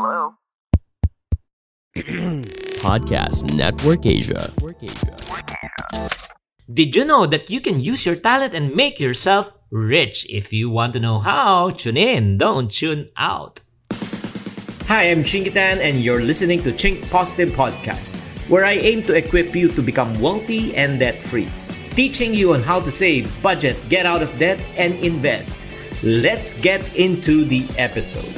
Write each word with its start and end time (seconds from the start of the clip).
Hello? 0.00 0.32
Podcast 2.80 3.52
Network 3.52 4.06
Asia. 4.06 4.48
Did 6.72 6.96
you 6.96 7.04
know 7.04 7.26
that 7.26 7.50
you 7.50 7.60
can 7.60 7.80
use 7.80 8.06
your 8.06 8.16
talent 8.16 8.54
and 8.54 8.74
make 8.74 8.98
yourself 8.98 9.58
rich? 9.70 10.24
If 10.30 10.54
you 10.54 10.70
want 10.70 10.94
to 10.94 11.00
know 11.00 11.18
how, 11.18 11.68
tune 11.76 11.98
in, 11.98 12.38
don't 12.38 12.72
tune 12.72 13.10
out. 13.18 13.60
Hi, 14.88 15.12
I'm 15.12 15.22
Chinkitan, 15.22 15.84
and 15.84 16.00
you're 16.02 16.24
listening 16.24 16.62
to 16.62 16.72
Chink 16.72 17.04
Positive 17.10 17.50
Podcast, 17.50 18.16
where 18.48 18.64
I 18.64 18.80
aim 18.80 19.02
to 19.02 19.12
equip 19.12 19.54
you 19.54 19.68
to 19.68 19.82
become 19.82 20.18
wealthy 20.18 20.74
and 20.76 20.98
debt 20.98 21.22
free, 21.22 21.48
teaching 21.90 22.32
you 22.32 22.54
on 22.54 22.62
how 22.62 22.80
to 22.80 22.90
save, 22.90 23.28
budget, 23.42 23.76
get 23.90 24.06
out 24.06 24.22
of 24.22 24.32
debt, 24.38 24.64
and 24.78 24.94
invest. 25.04 25.60
Let's 26.02 26.54
get 26.54 26.96
into 26.96 27.44
the 27.44 27.68
episode. 27.76 28.32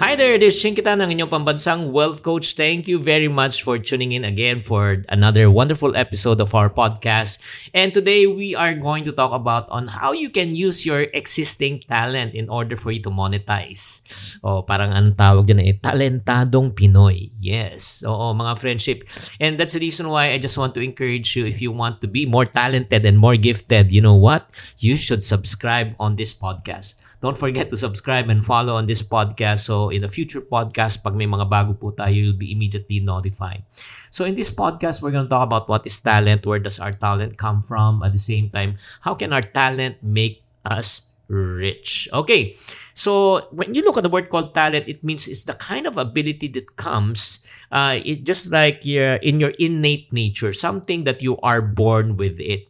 Hi 0.00 0.16
there, 0.16 0.40
this 0.40 0.56
is 0.56 0.64
Shinkita 0.64 0.96
ng 0.96 1.12
inyong 1.12 1.28
pambansang 1.28 1.92
wealth 1.92 2.24
coach. 2.24 2.56
Thank 2.56 2.88
you 2.88 2.96
very 2.96 3.28
much 3.28 3.60
for 3.60 3.76
tuning 3.76 4.16
in 4.16 4.24
again 4.24 4.64
for 4.64 5.04
another 5.12 5.52
wonderful 5.52 5.92
episode 5.92 6.40
of 6.40 6.56
our 6.56 6.72
podcast. 6.72 7.36
And 7.76 7.92
today 7.92 8.24
we 8.24 8.56
are 8.56 8.72
going 8.72 9.04
to 9.04 9.12
talk 9.12 9.36
about 9.36 9.68
on 9.68 9.92
how 9.92 10.16
you 10.16 10.32
can 10.32 10.56
use 10.56 10.88
your 10.88 11.04
existing 11.12 11.84
talent 11.84 12.32
in 12.32 12.48
order 12.48 12.80
for 12.80 12.96
you 12.96 13.04
to 13.04 13.12
monetize. 13.12 14.00
O 14.40 14.64
parang 14.64 14.96
ang 14.96 15.12
tawag 15.20 15.52
dyan 15.52 15.68
eh, 15.68 15.76
talentadong 15.76 16.72
Pinoy. 16.72 17.28
Yes. 17.36 18.00
Oo, 18.08 18.32
mga 18.32 18.56
friendship. 18.56 19.04
And 19.36 19.60
that's 19.60 19.76
the 19.76 19.84
reason 19.84 20.08
why 20.08 20.32
I 20.32 20.40
just 20.40 20.56
want 20.56 20.72
to 20.76 20.80
encourage 20.80 21.36
you 21.36 21.44
if 21.44 21.60
you 21.60 21.76
want 21.76 22.00
to 22.00 22.08
be 22.08 22.24
more 22.24 22.48
talented 22.48 23.04
and 23.04 23.20
more 23.20 23.36
gifted, 23.36 23.92
you 23.92 24.00
know 24.00 24.16
what? 24.16 24.48
You 24.80 24.96
should 24.96 25.20
subscribe 25.20 25.92
on 26.00 26.16
this 26.16 26.32
podcast. 26.32 26.96
Don't 27.20 27.36
forget 27.36 27.68
to 27.68 27.76
subscribe 27.76 28.32
and 28.32 28.40
follow 28.44 28.76
on 28.80 28.88
this 28.88 29.04
podcast. 29.04 29.68
So 29.68 29.92
in 29.92 30.00
the 30.00 30.08
future 30.08 30.40
podcast, 30.40 31.04
pag 31.04 31.12
may 31.12 31.28
mga 31.28 31.46
bago 31.52 31.76
po 31.76 31.92
tayo, 31.92 32.16
you'll 32.16 32.40
be 32.40 32.52
immediately 32.52 33.00
notified. 33.00 33.62
So 34.08 34.24
in 34.24 34.34
this 34.34 34.48
podcast, 34.48 35.04
we're 35.04 35.12
going 35.12 35.28
to 35.28 35.32
talk 35.32 35.44
about 35.44 35.68
what 35.68 35.84
is 35.84 36.00
talent, 36.00 36.48
where 36.48 36.58
does 36.58 36.80
our 36.80 36.92
talent 36.92 37.36
come 37.36 37.60
from, 37.60 38.02
at 38.02 38.16
the 38.16 38.22
same 38.22 38.48
time, 38.48 38.80
how 39.04 39.12
can 39.14 39.36
our 39.36 39.44
talent 39.44 40.00
make 40.00 40.42
us 40.64 41.10
rich. 41.30 42.10
Okay, 42.12 42.58
so 42.92 43.46
when 43.54 43.72
you 43.72 43.82
look 43.86 43.96
at 43.96 44.02
the 44.02 44.10
word 44.10 44.28
called 44.28 44.52
talent, 44.52 44.88
it 44.90 45.04
means 45.04 45.28
it's 45.28 45.44
the 45.44 45.54
kind 45.54 45.86
of 45.86 45.96
ability 45.96 46.48
that 46.58 46.76
comes, 46.76 47.46
uh, 47.70 48.02
it 48.02 48.26
just 48.26 48.50
like 48.50 48.84
your 48.84 49.22
in 49.22 49.38
your 49.38 49.54
innate 49.62 50.12
nature, 50.12 50.52
something 50.52 51.04
that 51.04 51.22
you 51.22 51.38
are 51.40 51.62
born 51.62 52.18
with 52.18 52.42
it. 52.42 52.66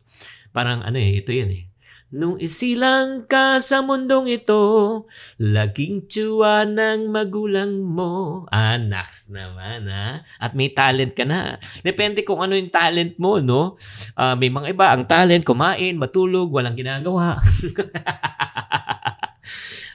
Parang 0.53 0.85
ano 0.85 1.01
eh, 1.01 1.25
ito 1.25 1.33
yan 1.33 1.51
eh. 1.51 1.70
Nung 2.11 2.43
isilang 2.43 3.23
ka 3.31 3.63
sa 3.63 3.87
mundong 3.87 4.35
ito, 4.35 5.07
laging 5.39 6.11
tsuwa 6.11 6.67
ng 6.67 7.07
magulang 7.07 7.87
mo. 7.87 8.43
Anaks 8.51 9.31
naman 9.31 9.87
ha. 9.87 10.27
At 10.43 10.59
may 10.59 10.75
talent 10.75 11.15
ka 11.15 11.23
na. 11.23 11.63
Depende 11.87 12.27
kung 12.27 12.43
ano 12.43 12.59
yung 12.59 12.67
talent 12.67 13.15
mo, 13.15 13.39
no? 13.39 13.79
Uh, 14.19 14.35
may 14.35 14.51
mga 14.51 14.75
iba, 14.75 14.91
ang 14.91 15.07
talent, 15.07 15.47
kumain, 15.47 15.95
matulog, 15.95 16.51
walang 16.51 16.75
ginagawa. 16.75 17.39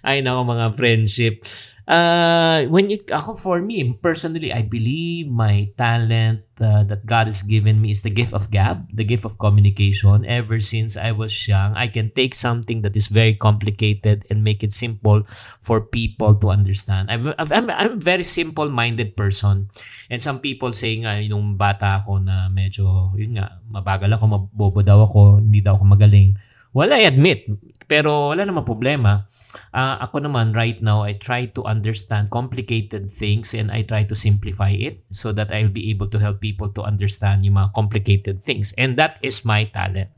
Ay 0.07 0.23
nako 0.23 0.47
mga 0.47 0.71
friendship. 0.71 1.43
Uh, 1.85 2.65
when 2.73 2.89
it, 2.89 3.05
ako 3.13 3.37
for 3.37 3.61
me, 3.61 3.93
personally, 4.01 4.49
I 4.49 4.65
believe 4.65 5.29
my 5.29 5.69
talent 5.77 6.41
uh, 6.57 6.81
that 6.81 7.05
God 7.05 7.29
has 7.29 7.45
given 7.45 7.77
me 7.77 7.93
is 7.93 8.01
the 8.01 8.09
gift 8.09 8.33
of 8.33 8.49
gab, 8.49 8.89
the 8.89 9.05
gift 9.05 9.21
of 9.21 9.37
communication. 9.37 10.25
Ever 10.25 10.57
since 10.65 10.97
I 10.97 11.13
was 11.13 11.29
young, 11.45 11.77
I 11.77 11.85
can 11.85 12.09
take 12.09 12.33
something 12.33 12.81
that 12.81 12.97
is 12.97 13.05
very 13.05 13.37
complicated 13.37 14.25
and 14.33 14.41
make 14.41 14.65
it 14.65 14.73
simple 14.73 15.29
for 15.61 15.77
people 15.77 16.33
to 16.41 16.49
understand. 16.49 17.13
I'm, 17.13 17.37
I'm, 17.37 17.69
I'm 17.69 17.93
a 17.93 18.01
very 18.01 18.25
simple-minded 18.25 19.13
person. 19.13 19.69
And 20.09 20.17
some 20.17 20.41
people 20.41 20.73
say 20.73 20.97
nga, 20.97 21.21
yung 21.21 21.53
bata 21.53 22.01
ako 22.01 22.17
na 22.17 22.49
medyo, 22.49 23.13
yun 23.13 23.37
nga, 23.37 23.61
mabagal 23.69 24.09
ako, 24.09 24.25
mabobo 24.25 24.81
daw 24.81 25.05
ako, 25.05 25.37
hindi 25.37 25.61
daw 25.61 25.77
ako 25.77 25.85
magaling. 25.85 26.33
Well, 26.73 26.91
I 26.91 27.07
admit, 27.07 27.45
pero 27.85 28.33
wala 28.33 28.45
namang 28.45 28.65
problema. 28.65 29.25
Uh, 29.71 29.95
ako 30.03 30.27
naman, 30.27 30.51
right 30.51 30.83
now, 30.83 31.07
I 31.07 31.15
try 31.15 31.47
to 31.55 31.63
understand 31.63 32.27
complicated 32.27 33.07
things 33.07 33.55
and 33.55 33.71
I 33.71 33.87
try 33.87 34.03
to 34.03 34.15
simplify 34.15 34.75
it 34.75 35.03
so 35.11 35.31
that 35.31 35.51
I'll 35.51 35.71
be 35.71 35.89
able 35.91 36.11
to 36.11 36.19
help 36.19 36.43
people 36.43 36.67
to 36.75 36.83
understand 36.83 37.47
yung 37.47 37.55
mga 37.55 37.71
complicated 37.71 38.43
things. 38.43 38.75
And 38.75 38.99
that 38.99 39.19
is 39.23 39.47
my 39.47 39.63
talent. 39.71 40.11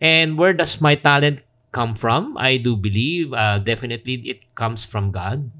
And 0.00 0.40
where 0.40 0.56
does 0.56 0.80
my 0.80 0.96
talent 0.96 1.44
come 1.72 1.92
from? 1.92 2.40
I 2.40 2.56
do 2.56 2.76
believe 2.76 3.36
uh, 3.36 3.60
definitely 3.60 4.24
it 4.24 4.56
comes 4.56 4.88
from 4.88 5.12
God 5.12 5.52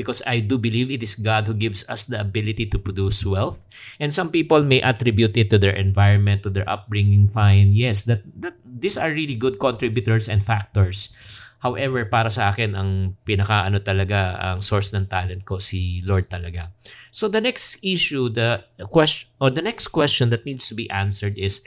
because 0.00 0.24
I 0.24 0.40
do 0.40 0.56
believe 0.56 0.88
it 0.88 1.04
is 1.04 1.12
God 1.12 1.44
who 1.44 1.52
gives 1.52 1.84
us 1.92 2.08
the 2.08 2.16
ability 2.16 2.72
to 2.72 2.80
produce 2.80 3.20
wealth. 3.20 3.68
And 4.00 4.08
some 4.08 4.32
people 4.32 4.64
may 4.64 4.80
attribute 4.80 5.36
it 5.36 5.52
to 5.52 5.60
their 5.60 5.76
environment, 5.76 6.40
to 6.48 6.50
their 6.50 6.64
upbringing. 6.64 7.28
Fine, 7.28 7.76
yes, 7.76 8.08
that, 8.08 8.24
that 8.40 8.56
these 8.64 8.96
are 8.96 9.12
really 9.12 9.36
good 9.36 9.60
contributors 9.60 10.24
and 10.24 10.40
factors. 10.40 11.12
However, 11.60 12.08
para 12.08 12.32
sa 12.32 12.48
akin, 12.48 12.72
ang 12.72 13.20
pinaka 13.28 13.68
ano 13.68 13.84
talaga, 13.84 14.40
ang 14.40 14.64
source 14.64 14.96
ng 14.96 15.12
talent 15.12 15.44
ko, 15.44 15.60
si 15.60 16.00
Lord 16.08 16.32
talaga. 16.32 16.72
So 17.12 17.28
the 17.28 17.44
next 17.44 17.76
issue, 17.84 18.32
the 18.32 18.64
question, 18.88 19.28
or 19.36 19.52
the 19.52 19.60
next 19.60 19.92
question 19.92 20.32
that 20.32 20.48
needs 20.48 20.72
to 20.72 20.74
be 20.74 20.88
answered 20.88 21.36
is, 21.36 21.60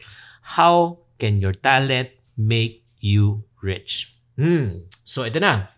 how 0.57 1.05
can 1.21 1.37
your 1.37 1.53
talent 1.53 2.09
make 2.33 2.81
you 2.97 3.45
rich? 3.61 4.17
Hmm. 4.33 4.89
So 5.05 5.29
ito 5.29 5.37
na. 5.37 5.69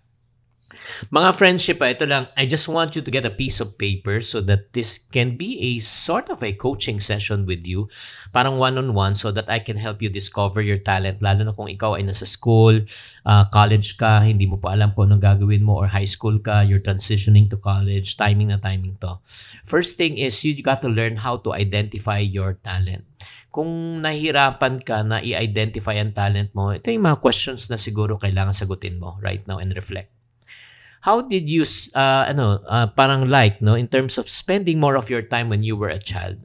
Mga 1.12 1.30
friendship, 1.36 1.78
ito 1.84 2.06
lang, 2.08 2.28
I 2.36 2.46
just 2.46 2.66
want 2.68 2.96
you 2.96 3.02
to 3.04 3.12
get 3.12 3.28
a 3.28 3.34
piece 3.34 3.60
of 3.62 3.78
paper 3.78 4.22
so 4.22 4.42
that 4.46 4.72
this 4.74 4.98
can 4.98 5.36
be 5.36 5.58
a 5.76 5.84
sort 5.84 6.32
of 6.32 6.42
a 6.42 6.56
coaching 6.56 7.00
session 7.00 7.46
with 7.46 7.68
you, 7.68 7.88
parang 8.32 8.58
one-on-one 8.58 9.16
so 9.16 9.30
that 9.32 9.50
I 9.52 9.60
can 9.60 9.78
help 9.78 10.02
you 10.02 10.10
discover 10.10 10.62
your 10.62 10.80
talent, 10.80 11.22
lalo 11.22 11.46
na 11.46 11.54
kung 11.54 11.70
ikaw 11.70 12.00
ay 12.00 12.04
nasa 12.08 12.26
school, 12.26 12.82
uh, 13.28 13.46
college 13.52 14.00
ka, 14.00 14.24
hindi 14.24 14.48
mo 14.48 14.58
pa 14.58 14.74
alam 14.74 14.96
kung 14.96 15.12
anong 15.12 15.24
gagawin 15.24 15.62
mo, 15.62 15.78
or 15.80 15.92
high 15.92 16.08
school 16.08 16.40
ka, 16.40 16.64
you're 16.64 16.84
transitioning 16.84 17.52
to 17.52 17.60
college, 17.60 18.16
timing 18.16 18.50
na 18.50 18.58
timing 18.58 18.98
to. 19.04 19.20
First 19.68 20.00
thing 20.00 20.18
is, 20.18 20.40
you 20.46 20.56
got 20.64 20.82
to 20.82 20.90
learn 20.90 21.20
how 21.20 21.38
to 21.44 21.52
identify 21.52 22.20
your 22.24 22.58
talent. 22.64 23.04
Kung 23.52 24.04
nahirapan 24.04 24.84
ka 24.84 25.00
na 25.04 25.24
i-identify 25.24 25.96
ang 25.96 26.12
talent 26.12 26.52
mo, 26.52 26.76
ito 26.76 26.92
yung 26.92 27.08
mga 27.08 27.24
questions 27.24 27.72
na 27.72 27.80
siguro 27.80 28.20
kailangan 28.20 28.52
sagutin 28.52 29.00
mo 29.00 29.16
right 29.24 29.48
now 29.48 29.64
and 29.64 29.72
reflect 29.72 30.15
how 31.06 31.22
did 31.22 31.46
you 31.46 31.62
uh, 31.94 32.26
ano 32.26 32.66
uh, 32.66 32.90
parang 32.90 33.30
like 33.30 33.62
no 33.62 33.78
in 33.78 33.86
terms 33.86 34.18
of 34.18 34.26
spending 34.26 34.82
more 34.82 34.98
of 34.98 35.06
your 35.14 35.22
time 35.22 35.54
when 35.54 35.62
you 35.62 35.78
were 35.78 35.94
a 35.94 36.02
child? 36.02 36.42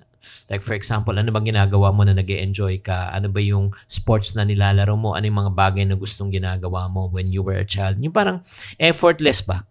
Like 0.53 0.60
for 0.60 0.76
example 0.76 1.16
ano 1.16 1.32
bang 1.32 1.48
ginagawa 1.48 1.97
mo 1.97 2.04
na 2.04 2.12
nag 2.12 2.28
enjoy 2.28 2.84
ka? 2.84 3.09
Ano 3.16 3.32
ba 3.32 3.41
yung 3.41 3.72
sports 3.88 4.37
na 4.37 4.44
nilalaro 4.44 4.93
mo? 5.00 5.16
Ano 5.16 5.25
yung 5.25 5.41
mga 5.48 5.56
bagay 5.56 5.84
na 5.88 5.97
gustong 5.97 6.28
ginagawa 6.28 6.93
mo 6.93 7.09
when 7.09 7.33
you 7.33 7.41
were 7.41 7.57
a 7.57 7.65
child? 7.65 7.97
Yung 8.04 8.12
parang 8.12 8.45
effortless 8.77 9.41
ba 9.41 9.65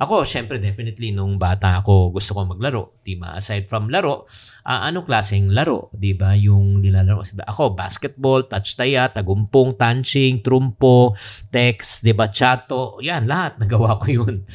ako, 0.00 0.24
syempre, 0.24 0.56
definitely, 0.56 1.12
nung 1.12 1.36
bata 1.36 1.76
ako, 1.76 2.16
gusto 2.16 2.32
ko 2.32 2.48
maglaro. 2.48 2.96
Di 3.04 3.20
ba? 3.20 3.36
Aside 3.36 3.68
from 3.68 3.92
laro, 3.92 4.24
uh, 4.64 4.80
anong 4.88 5.04
klaseng 5.04 5.52
laro? 5.52 5.92
Di 5.92 6.16
ba? 6.16 6.32
Yung 6.32 6.80
nilalaro 6.80 7.20
ko. 7.20 7.44
Ako, 7.44 7.76
basketball, 7.76 8.48
touch 8.48 8.80
taya, 8.80 9.12
tagumpong, 9.12 9.76
tanching, 9.76 10.40
trumpo, 10.40 11.12
text, 11.52 12.00
di 12.00 12.16
ba? 12.16 12.32
Chato. 12.32 12.96
Yan, 13.04 13.28
lahat. 13.28 13.56
Nagawa 13.60 14.00
ko 14.00 14.08
yun. 14.08 14.48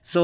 So, 0.00 0.22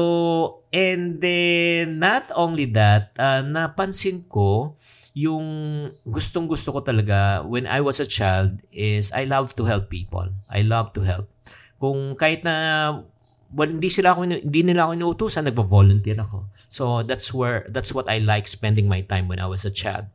and 0.73 1.21
then, 1.21 2.01
not 2.01 2.33
only 2.33 2.65
that, 2.73 3.13
uh, 3.21 3.45
napansin 3.45 4.25
ko, 4.25 4.73
yung 5.13 5.45
gustong 6.01 6.49
gusto 6.49 6.73
ko 6.73 6.81
talaga 6.81 7.45
when 7.45 7.69
I 7.69 7.85
was 7.85 8.01
a 8.01 8.09
child 8.09 8.65
is 8.73 9.13
I 9.13 9.29
love 9.29 9.53
to 9.61 9.69
help 9.69 9.93
people. 9.93 10.33
I 10.49 10.65
love 10.65 10.97
to 10.97 11.05
help. 11.05 11.29
Kung 11.77 12.17
kahit 12.17 12.41
na 12.41 13.05
well, 13.53 13.69
hindi 13.69 13.87
sila 13.87 14.17
ako 14.17 14.25
hindi 14.25 14.61
nila 14.65 14.89
ako 14.89 14.91
inuutusan, 14.97 15.45
nagvo-volunteer 15.45 16.17
ako. 16.17 16.49
So 16.67 17.05
that's 17.05 17.29
where 17.29 17.69
that's 17.69 17.93
what 17.93 18.09
I 18.09 18.17
like 18.17 18.49
spending 18.49 18.89
my 18.89 19.05
time 19.05 19.29
when 19.29 19.37
I 19.37 19.45
was 19.45 19.63
a 19.63 19.71
child. 19.73 20.09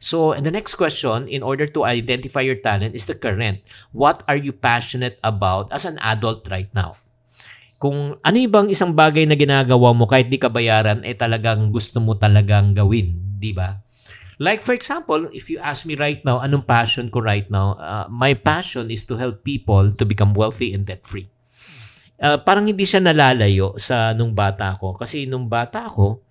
So, 0.00 0.32
and 0.32 0.48
the 0.48 0.54
next 0.54 0.80
question, 0.80 1.28
in 1.28 1.44
order 1.44 1.68
to 1.68 1.84
identify 1.84 2.40
your 2.40 2.56
talent, 2.56 2.96
is 2.96 3.04
the 3.04 3.14
current. 3.14 3.60
What 3.92 4.24
are 4.24 4.40
you 4.40 4.56
passionate 4.56 5.20
about 5.20 5.68
as 5.68 5.84
an 5.84 6.00
adult 6.00 6.48
right 6.48 6.72
now? 6.72 6.96
Kung 7.78 8.16
ano 8.24 8.36
ibang 8.40 8.72
isang 8.72 8.96
bagay 8.96 9.28
na 9.28 9.38
ginagawa 9.38 9.94
mo 9.94 10.08
kahit 10.08 10.32
di 10.32 10.40
ka 10.40 10.48
bayaran, 10.50 11.04
eh 11.04 11.14
talagang 11.14 11.70
gusto 11.70 12.00
mo 12.02 12.16
talagang 12.16 12.74
gawin, 12.74 13.12
di 13.38 13.52
ba? 13.54 13.84
Like 14.38 14.62
for 14.62 14.72
example, 14.72 15.28
if 15.34 15.50
you 15.50 15.60
ask 15.60 15.84
me 15.84 15.98
right 15.98 16.22
now, 16.24 16.40
anong 16.40 16.66
passion 16.66 17.10
ko 17.10 17.20
right 17.20 17.46
now? 17.50 17.74
Uh, 17.78 18.06
my 18.06 18.34
passion 18.38 18.88
is 18.88 19.02
to 19.10 19.18
help 19.18 19.42
people 19.42 19.90
to 19.94 20.04
become 20.06 20.30
wealthy 20.32 20.70
and 20.74 20.86
debt-free 20.86 21.26
uh, 22.22 22.38
parang 22.42 22.66
hindi 22.66 22.84
siya 22.84 23.02
nalalayo 23.02 23.74
sa 23.78 24.12
nung 24.14 24.34
bata 24.34 24.74
ako. 24.74 24.98
Kasi 24.98 25.26
nung 25.26 25.46
bata 25.46 25.86
ako, 25.86 26.22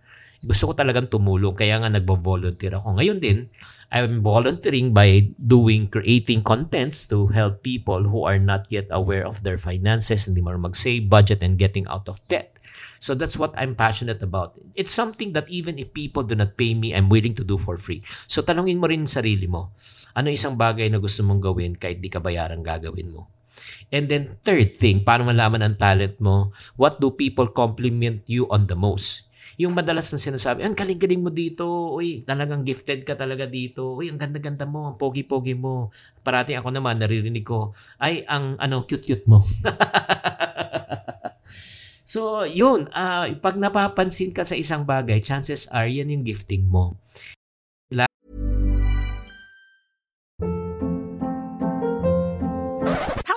gusto 0.44 0.69
ko 0.69 0.74
talagang 0.78 1.10
tumulong. 1.10 1.57
Kaya 1.57 1.81
nga 1.81 1.89
nagbo-volunteer 1.89 2.78
ako. 2.78 3.01
Ngayon 3.01 3.18
din, 3.18 3.50
I'm 3.89 4.22
volunteering 4.22 4.94
by 4.94 5.34
doing, 5.39 5.89
creating 5.89 6.45
contents 6.45 7.07
to 7.10 7.31
help 7.31 7.63
people 7.63 8.06
who 8.06 8.28
are 8.28 8.38
not 8.38 8.68
yet 8.69 8.92
aware 8.94 9.25
of 9.25 9.42
their 9.42 9.57
finances, 9.57 10.28
hindi 10.28 10.44
mo 10.44 10.54
mag-save, 10.60 11.10
budget, 11.10 11.42
and 11.42 11.57
getting 11.57 11.88
out 11.89 12.06
of 12.12 12.22
debt. 12.30 12.54
So 12.98 13.13
that's 13.13 13.38
what 13.38 13.54
I'm 13.57 13.74
passionate 13.74 14.22
about. 14.22 14.57
It's 14.74 14.94
something 14.94 15.34
that 15.34 15.50
even 15.50 15.78
if 15.81 15.94
people 15.94 16.22
do 16.25 16.36
not 16.36 16.57
pay 16.57 16.74
me, 16.74 16.94
I'm 16.94 17.10
willing 17.10 17.34
to 17.38 17.45
do 17.45 17.57
for 17.57 17.78
free. 17.78 18.01
So 18.25 18.42
talungin 18.42 18.81
mo 18.81 18.89
rin 18.89 19.06
sarili 19.06 19.45
mo. 19.45 19.74
Ano 20.18 20.34
isang 20.34 20.57
bagay 20.57 20.89
na 20.89 20.98
gusto 20.98 21.22
mong 21.22 21.42
gawin 21.42 21.74
kahit 21.78 22.01
di 22.01 22.10
ka 22.10 22.18
bayaran 22.18 22.66
gagawin 22.66 23.13
mo? 23.13 23.37
And 23.94 24.12
then 24.12 24.36
third 24.44 24.75
thing, 24.75 25.06
paano 25.06 25.30
malaman 25.30 25.63
ang 25.63 25.75
talent 25.80 26.19
mo? 26.19 26.51
What 26.75 27.00
do 27.00 27.13
people 27.13 27.48
compliment 27.51 28.27
you 28.27 28.50
on 28.51 28.68
the 28.68 28.75
most? 28.75 29.27
Yung 29.57 29.74
madalas 29.74 30.13
na 30.13 30.21
sinasabi, 30.21 30.62
ang 30.62 30.77
galing-galing 30.77 31.24
mo 31.24 31.33
dito. 31.33 31.65
Uy, 31.98 32.21
talagang 32.21 32.62
gifted 32.62 33.01
ka 33.07 33.18
talaga 33.18 33.50
dito. 33.50 33.98
Uy, 33.98 34.13
ang 34.13 34.21
ganda-ganda 34.21 34.69
mo, 34.69 34.92
ang 34.92 35.01
pogi-pogi 35.01 35.57
mo. 35.57 35.89
Parating 36.21 36.62
ako 36.62 36.69
naman, 36.69 37.01
naririnig 37.01 37.42
ko, 37.42 37.74
ay, 37.98 38.21
ang 38.30 38.54
ano, 38.62 38.86
cute-cute 38.86 39.25
mo. 39.25 39.42
so, 42.13 42.45
yun. 42.45 42.86
Uh, 42.94 43.33
pag 43.42 43.57
napapansin 43.57 44.30
ka 44.30 44.45
sa 44.45 44.53
isang 44.53 44.86
bagay, 44.86 45.18
chances 45.25 45.65
are, 45.74 45.89
yan 45.89 46.13
yung 46.13 46.21
gifting 46.21 46.69
mo. 46.69 47.01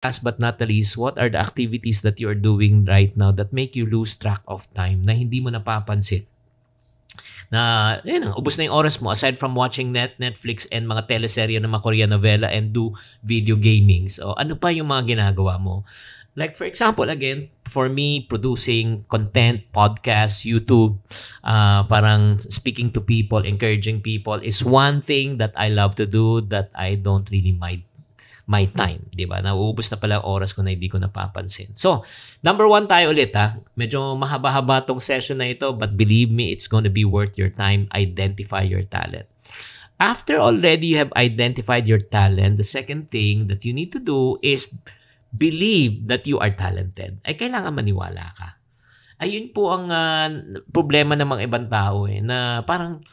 Last 0.00 0.24
but 0.24 0.40
not 0.40 0.56
the 0.56 0.64
least, 0.64 0.96
what 0.96 1.20
are 1.20 1.28
the 1.28 1.36
activities 1.36 2.00
that 2.02 2.16
you 2.20 2.28
are 2.32 2.38
doing 2.38 2.88
right 2.88 3.12
now 3.12 3.30
that 3.36 3.52
make 3.52 3.76
you 3.76 3.84
lose 3.84 4.16
track 4.16 4.40
of 4.48 4.64
time 4.72 5.04
na 5.04 5.12
hindi 5.12 5.44
mo 5.44 5.52
napapansin? 5.52 6.24
na 7.50 7.98
yun, 8.06 8.30
ubos 8.38 8.54
na 8.56 8.70
yung 8.70 8.78
oras 8.78 9.02
mo 9.02 9.10
aside 9.10 9.34
from 9.34 9.58
watching 9.58 9.90
net 9.90 10.14
Netflix 10.22 10.70
and 10.70 10.86
mga 10.86 11.10
teleserye 11.10 11.58
ng 11.58 11.66
mga 11.66 11.82
Korean 11.82 12.10
novela 12.14 12.46
and 12.46 12.70
do 12.70 12.94
video 13.26 13.58
gaming. 13.58 14.06
So 14.06 14.38
ano 14.38 14.54
pa 14.54 14.70
yung 14.70 14.86
mga 14.86 15.18
ginagawa 15.18 15.58
mo? 15.58 15.82
Like 16.38 16.54
for 16.54 16.62
example, 16.62 17.10
again, 17.10 17.50
for 17.66 17.90
me, 17.90 18.22
producing 18.22 19.02
content, 19.10 19.66
podcast, 19.74 20.46
YouTube, 20.46 21.02
uh, 21.42 21.82
parang 21.90 22.38
speaking 22.46 22.94
to 22.94 23.02
people, 23.02 23.42
encouraging 23.42 23.98
people 23.98 24.38
is 24.38 24.62
one 24.62 25.02
thing 25.02 25.42
that 25.42 25.50
I 25.58 25.74
love 25.74 25.98
to 25.98 26.06
do 26.06 26.46
that 26.54 26.70
I 26.70 26.94
don't 27.02 27.26
really 27.34 27.50
mind 27.50 27.89
my 28.50 28.66
time, 28.66 29.06
'di 29.14 29.30
ba? 29.30 29.38
Nauubos 29.38 29.86
na 29.94 29.96
pala 30.02 30.18
oras 30.26 30.50
ko 30.50 30.66
na 30.66 30.74
hindi 30.74 30.90
ko 30.90 30.98
napapansin. 30.98 31.70
So, 31.78 32.02
number 32.42 32.66
one 32.66 32.90
tayo 32.90 33.14
ulit 33.14 33.30
ha. 33.38 33.54
Medyo 33.78 34.18
mahaba-haba 34.18 34.82
tong 34.82 34.98
session 34.98 35.38
na 35.38 35.46
ito, 35.46 35.70
but 35.70 35.94
believe 35.94 36.34
me, 36.34 36.50
it's 36.50 36.66
to 36.66 36.90
be 36.90 37.06
worth 37.06 37.38
your 37.38 37.54
time. 37.54 37.86
Identify 37.94 38.66
your 38.66 38.82
talent. 38.82 39.30
After 40.00 40.40
already 40.42 40.96
you 40.96 40.98
have 40.98 41.14
identified 41.14 41.86
your 41.86 42.02
talent, 42.02 42.58
the 42.58 42.66
second 42.66 43.12
thing 43.12 43.46
that 43.52 43.62
you 43.62 43.70
need 43.70 43.94
to 43.94 44.02
do 44.02 44.40
is 44.42 44.72
believe 45.30 46.10
that 46.10 46.26
you 46.26 46.40
are 46.42 46.50
talented, 46.50 47.22
ay 47.22 47.38
kailangan 47.38 47.70
maniwala 47.70 48.34
ka. 48.34 48.58
Ayun 49.20 49.52
po 49.52 49.76
ang 49.76 49.92
uh, 49.92 50.28
problema 50.72 51.12
ng 51.14 51.28
mga 51.28 51.42
ibang 51.44 51.66
tao 51.68 52.08
eh, 52.08 52.24
na 52.24 52.64
parang, 52.64 53.04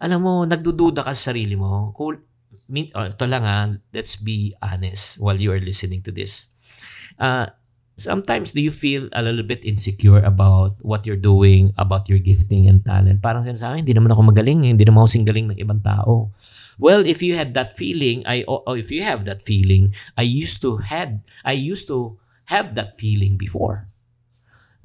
alam 0.00 0.18
mo, 0.24 0.48
nagdududa 0.48 1.04
ka 1.04 1.12
sa 1.12 1.30
sarili 1.30 1.54
mo. 1.60 1.92
Cool. 1.92 2.16
Oh, 2.94 3.06
ito 3.06 3.26
lang 3.26 3.42
ha, 3.42 3.66
ah, 3.66 3.66
let's 3.90 4.14
be 4.14 4.54
honest 4.62 5.18
while 5.18 5.36
you 5.36 5.50
are 5.50 5.60
listening 5.60 6.00
to 6.06 6.14
this. 6.14 6.54
Uh, 7.18 7.50
sometimes 7.98 8.54
do 8.56 8.62
you 8.62 8.70
feel 8.70 9.10
a 9.12 9.20
little 9.20 9.44
bit 9.44 9.66
insecure 9.66 10.22
about 10.22 10.78
what 10.80 11.04
you're 11.04 11.20
doing, 11.20 11.74
about 11.76 12.08
your 12.08 12.22
gifting 12.22 12.70
and 12.70 12.80
talent? 12.86 13.20
Parang 13.20 13.44
sinasabi, 13.44 13.82
hindi 13.82 13.92
naman 13.92 14.14
ako 14.14 14.32
magaling, 14.32 14.64
eh. 14.64 14.70
hindi 14.72 14.86
naman 14.86 15.04
ako 15.04 15.26
galing 15.26 15.46
ng 15.52 15.58
ibang 15.60 15.82
tao. 15.82 16.30
Well, 16.80 17.04
if 17.04 17.20
you 17.20 17.36
had 17.36 17.52
that 17.58 17.76
feeling, 17.76 18.24
I 18.24 18.40
or 18.48 18.64
if 18.80 18.88
you 18.88 19.04
have 19.04 19.28
that 19.28 19.44
feeling, 19.44 19.92
I 20.16 20.24
used 20.24 20.64
to 20.64 20.80
had 20.80 21.20
I 21.44 21.52
used 21.52 21.84
to 21.92 22.16
have 22.48 22.72
that 22.80 22.96
feeling 22.96 23.36
before. 23.36 23.89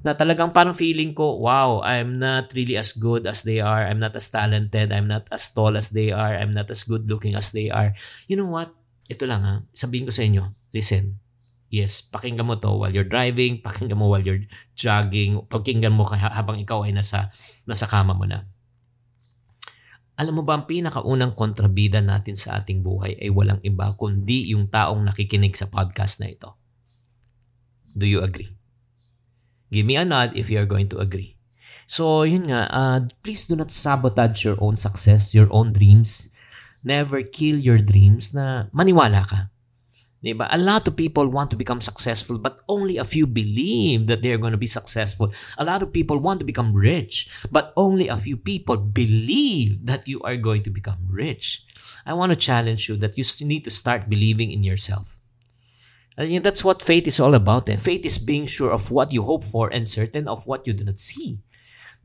Na 0.05 0.13
talagang 0.13 0.53
parang 0.53 0.77
feeling 0.77 1.17
ko, 1.17 1.41
wow, 1.41 1.81
I'm 1.81 2.21
not 2.21 2.53
really 2.53 2.77
as 2.77 2.93
good 2.93 3.25
as 3.25 3.41
they 3.41 3.57
are. 3.57 3.89
I'm 3.89 3.97
not 3.97 4.13
as 4.13 4.29
talented. 4.29 4.93
I'm 4.93 5.09
not 5.09 5.25
as 5.33 5.49
tall 5.49 5.73
as 5.73 5.89
they 5.89 6.13
are. 6.13 6.37
I'm 6.37 6.53
not 6.53 6.69
as 6.69 6.85
good 6.85 7.09
looking 7.09 7.33
as 7.33 7.49
they 7.49 7.73
are. 7.73 7.97
You 8.29 8.37
know 8.37 8.45
what? 8.45 8.69
Ito 9.09 9.25
lang 9.25 9.41
ha. 9.41 9.53
Sabihin 9.73 10.05
ko 10.05 10.13
sa 10.13 10.21
inyo, 10.21 10.45
listen. 10.69 11.17
Yes, 11.73 12.05
pakinggan 12.05 12.45
mo 12.45 12.61
to 12.61 12.69
while 12.77 12.93
you're 12.93 13.09
driving, 13.09 13.65
pakinggan 13.65 13.97
mo 13.97 14.13
while 14.13 14.21
you're 14.21 14.45
jogging, 14.77 15.41
pakinggan 15.49 15.91
mo 15.91 16.05
habang 16.05 16.61
ikaw 16.61 16.85
ay 16.85 16.93
nasa, 16.93 17.33
nasa 17.65 17.89
kama 17.89 18.13
mo 18.13 18.29
na. 18.29 18.45
Alam 20.15 20.39
mo 20.39 20.43
ba 20.47 20.55
ang 20.55 20.69
pinakaunang 20.69 21.35
kontrabida 21.35 21.99
natin 21.99 22.39
sa 22.39 22.61
ating 22.61 22.79
buhay 22.85 23.19
ay 23.19 23.33
walang 23.33 23.59
iba 23.65 23.91
kundi 23.97 24.53
yung 24.53 24.71
taong 24.71 25.03
nakikinig 25.03 25.57
sa 25.57 25.67
podcast 25.67 26.23
na 26.23 26.31
ito. 26.31 26.55
Do 27.91 28.07
you 28.07 28.23
agree? 28.23 28.53
Give 29.71 29.85
me 29.85 29.95
a 29.95 30.05
nod 30.05 30.35
if 30.35 30.49
you 30.49 30.59
are 30.59 30.69
going 30.69 30.89
to 30.89 30.99
agree. 30.99 31.35
So, 31.85 32.23
yun 32.23 32.49
nga, 32.49 32.69
uh, 32.73 32.99
please 33.21 33.45
do 33.45 33.55
not 33.55 33.69
sabotage 33.69 34.45
your 34.45 34.57
own 34.57 34.75
success, 34.77 35.35
your 35.35 35.47
own 35.53 35.73
dreams. 35.73 36.29
Never 36.85 37.21
kill 37.21 37.57
your 37.57 37.81
dreams 37.81 38.33
na 38.33 38.69
maniwala 38.73 39.25
ka 39.25 39.49
Diba? 40.25 40.49
A 40.49 40.57
lot 40.57 40.87
of 40.89 40.97
people 40.97 41.29
want 41.29 41.51
to 41.53 41.55
become 41.55 41.79
successful, 41.81 42.41
but 42.41 42.57
only 42.67 42.97
a 42.97 43.05
few 43.05 43.27
believe 43.29 44.07
that 44.07 44.23
they're 44.23 44.41
going 44.41 44.57
to 44.57 44.57
be 44.57 44.65
successful. 44.65 45.29
A 45.59 45.63
lot 45.63 45.83
of 45.83 45.93
people 45.93 46.17
want 46.17 46.39
to 46.41 46.49
become 46.49 46.73
rich, 46.73 47.29
but 47.51 47.71
only 47.77 48.07
a 48.09 48.17
few 48.17 48.35
people 48.35 48.75
believe 48.75 49.85
that 49.85 50.07
you 50.09 50.19
are 50.25 50.35
going 50.35 50.63
to 50.63 50.73
become 50.73 51.05
rich. 51.05 51.61
I 52.09 52.17
want 52.17 52.33
to 52.33 52.35
challenge 52.35 52.89
you 52.89 52.97
that 52.97 53.21
you 53.21 53.23
need 53.45 53.63
to 53.65 53.69
start 53.69 54.09
believing 54.09 54.51
in 54.51 54.63
yourself. 54.63 55.21
And 56.17 56.43
that's 56.43 56.63
what 56.63 56.81
faith 56.81 57.07
is 57.07 57.19
all 57.19 57.35
about. 57.35 57.67
Eh? 57.69 57.75
Faith 57.75 58.05
is 58.05 58.17
being 58.17 58.45
sure 58.47 58.71
of 58.71 58.91
what 58.91 59.11
you 59.11 59.23
hope 59.23 59.43
for 59.43 59.67
and 59.73 59.87
certain 59.87 60.27
of 60.27 60.47
what 60.47 60.65
you 60.65 60.73
do 60.73 60.83
not 60.83 60.99
see. 60.99 61.39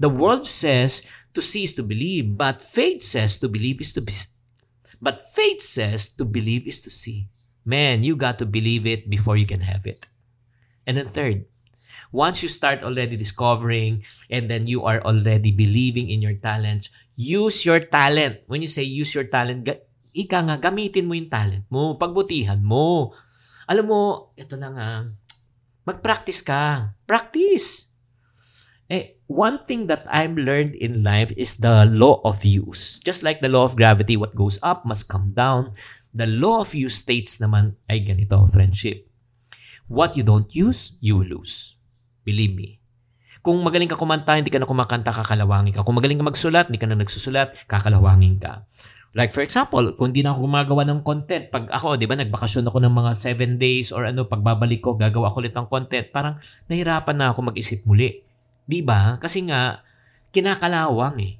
The 0.00 0.08
world 0.08 0.44
says 0.44 1.06
to 1.34 1.42
see 1.42 1.64
is 1.64 1.74
to 1.74 1.82
believe, 1.82 2.36
but 2.36 2.60
faith 2.60 3.02
says 3.02 3.38
to 3.38 3.48
believe 3.48 3.80
is 3.80 3.92
to 3.94 4.00
be, 4.00 4.12
but 5.00 5.20
faith 5.20 5.60
says 5.60 6.10
to 6.16 6.24
believe 6.24 6.66
is 6.66 6.80
to 6.82 6.90
see. 6.90 7.28
Man, 7.64 8.02
you 8.02 8.16
got 8.16 8.38
to 8.40 8.46
believe 8.46 8.86
it 8.86 9.10
before 9.10 9.36
you 9.36 9.46
can 9.46 9.60
have 9.60 9.86
it. 9.86 10.08
And 10.86 10.96
then 10.96 11.06
third, 11.06 11.44
once 12.10 12.42
you 12.42 12.48
start 12.48 12.82
already 12.82 13.14
discovering 13.14 14.02
and 14.30 14.50
then 14.50 14.66
you 14.66 14.82
are 14.84 15.00
already 15.02 15.52
believing 15.52 16.10
in 16.10 16.22
your 16.22 16.34
talents, 16.34 16.90
use 17.14 17.64
your 17.64 17.78
talent. 17.78 18.40
When 18.46 18.60
you 18.60 18.66
say 18.66 18.82
use 18.82 19.14
your 19.14 19.28
talent, 19.28 19.68
ika 20.16 20.38
nga, 20.42 20.58
gamitin 20.58 21.06
mo 21.06 21.14
yung 21.14 21.30
talent 21.30 21.68
mo, 21.70 21.94
pagbutihan 21.94 22.58
mo. 22.64 23.14
Alam 23.70 23.86
mo, 23.86 24.02
ito 24.34 24.58
lang 24.58 24.74
ah, 24.74 25.06
mag-practice 25.86 26.42
ka. 26.42 26.90
Practice! 27.06 27.94
Eh, 28.90 29.22
one 29.30 29.62
thing 29.62 29.86
that 29.86 30.02
I've 30.10 30.34
learned 30.34 30.74
in 30.74 31.06
life 31.06 31.30
is 31.38 31.62
the 31.62 31.86
law 31.86 32.18
of 32.26 32.42
use. 32.42 32.98
Just 33.06 33.22
like 33.22 33.38
the 33.38 33.46
law 33.46 33.62
of 33.62 33.78
gravity, 33.78 34.18
what 34.18 34.34
goes 34.34 34.58
up 34.66 34.82
must 34.82 35.06
come 35.06 35.30
down. 35.30 35.78
The 36.10 36.26
law 36.26 36.66
of 36.66 36.74
use 36.74 36.98
states 36.98 37.38
naman 37.38 37.78
ay 37.86 38.02
ganito, 38.02 38.42
friendship. 38.50 39.06
What 39.86 40.18
you 40.18 40.26
don't 40.26 40.50
use, 40.50 40.98
you 40.98 41.22
lose. 41.22 41.78
Believe 42.26 42.58
me. 42.58 42.82
Kung 43.46 43.62
magaling 43.62 43.86
ka 43.86 43.94
kumanta, 43.94 44.34
hindi 44.34 44.50
ka 44.50 44.58
na 44.58 44.66
kumakanta, 44.66 45.14
kakalawangin 45.14 45.78
ka. 45.78 45.86
Kung 45.86 45.94
magaling 45.94 46.18
ka 46.18 46.26
magsulat, 46.26 46.66
hindi 46.66 46.82
ka 46.82 46.90
na 46.90 46.98
nagsusulat, 46.98 47.70
kakalawangin 47.70 48.42
ka. 48.42 48.66
Like 49.10 49.34
for 49.34 49.42
example, 49.42 49.82
kung 49.98 50.14
di 50.14 50.22
na 50.22 50.30
ako 50.30 50.46
gumagawa 50.46 50.82
ng 50.86 51.00
content, 51.02 51.50
pag 51.50 51.66
ako, 51.66 51.98
di 51.98 52.06
ba, 52.06 52.14
nagbakasyon 52.14 52.70
ako 52.70 52.78
ng 52.78 52.94
mga 52.94 53.12
7 53.18 53.58
days 53.58 53.90
or 53.90 54.06
ano, 54.06 54.30
pagbabalik 54.30 54.78
ko, 54.78 54.94
gagawa 54.94 55.34
ko 55.34 55.42
ulit 55.42 55.54
ng 55.54 55.66
content, 55.66 56.06
parang 56.14 56.38
nahirapan 56.70 57.16
na 57.18 57.34
ako 57.34 57.50
mag-isip 57.50 57.82
muli. 57.82 58.22
Di 58.62 58.86
ba? 58.86 59.18
Kasi 59.18 59.50
nga, 59.50 59.82
kinakalawang 60.30 61.18
eh. 61.26 61.34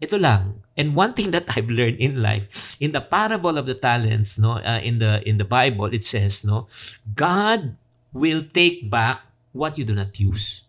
Ito 0.00 0.16
lang. 0.16 0.64
And 0.78 0.94
one 0.94 1.12
thing 1.12 1.34
that 1.34 1.50
I've 1.52 1.68
learned 1.68 1.98
in 1.98 2.22
life, 2.22 2.78
in 2.78 2.94
the 2.94 3.02
parable 3.02 3.58
of 3.58 3.66
the 3.66 3.74
talents, 3.74 4.38
no, 4.38 4.62
uh, 4.62 4.78
in 4.78 5.02
the 5.02 5.18
in 5.26 5.42
the 5.42 5.48
Bible, 5.48 5.90
it 5.90 6.06
says, 6.06 6.46
no, 6.46 6.70
God 7.18 7.74
will 8.14 8.46
take 8.46 8.86
back 8.86 9.26
what 9.50 9.74
you 9.74 9.82
do 9.82 9.98
not 9.98 10.14
use. 10.16 10.67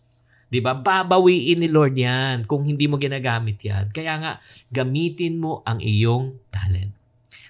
'Di 0.49 0.59
ba? 0.59 0.73
Babawiin 0.73 1.61
ni 1.61 1.69
Lord 1.69 1.93
'yan 1.93 2.43
kung 2.49 2.65
hindi 2.65 2.89
mo 2.89 2.97
ginagamit 2.97 3.61
'yan. 3.61 3.93
Kaya 3.93 4.17
nga 4.17 4.31
gamitin 4.73 5.37
mo 5.37 5.61
ang 5.63 5.77
iyong 5.77 6.37
talent. 6.49 6.93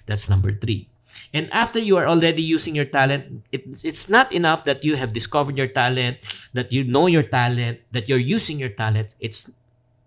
That's 0.04 0.28
number 0.28 0.52
three. 0.52 0.86
And 1.34 1.50
after 1.50 1.82
you 1.82 1.98
are 1.98 2.06
already 2.06 2.42
using 2.42 2.78
your 2.78 2.86
talent, 2.86 3.42
it, 3.50 3.66
it's 3.82 4.06
not 4.06 4.30
enough 4.30 4.62
that 4.66 4.86
you 4.86 4.94
have 4.94 5.10
discovered 5.10 5.58
your 5.58 5.70
talent, 5.70 6.22
that 6.54 6.70
you 6.70 6.86
know 6.86 7.10
your 7.10 7.26
talent, 7.26 7.82
that 7.90 8.06
you're 8.06 8.22
using 8.22 8.62
your 8.62 8.70
talent. 8.70 9.18
It's 9.18 9.50